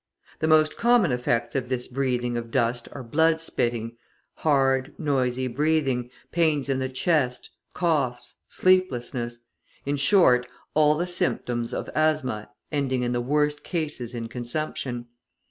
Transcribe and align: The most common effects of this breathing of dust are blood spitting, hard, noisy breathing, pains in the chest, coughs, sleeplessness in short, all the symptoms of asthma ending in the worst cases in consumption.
The 0.39 0.47
most 0.47 0.77
common 0.77 1.11
effects 1.11 1.53
of 1.53 1.69
this 1.69 1.87
breathing 1.87 2.35
of 2.35 2.49
dust 2.49 2.87
are 2.91 3.03
blood 3.03 3.39
spitting, 3.39 3.97
hard, 4.37 4.95
noisy 4.97 5.45
breathing, 5.45 6.09
pains 6.31 6.69
in 6.69 6.79
the 6.79 6.89
chest, 6.89 7.51
coughs, 7.75 8.33
sleeplessness 8.47 9.41
in 9.85 9.97
short, 9.97 10.47
all 10.73 10.95
the 10.97 11.05
symptoms 11.05 11.71
of 11.71 11.87
asthma 11.93 12.49
ending 12.71 13.03
in 13.03 13.11
the 13.11 13.21
worst 13.21 13.63
cases 13.63 14.15
in 14.15 14.27
consumption. 14.27 15.05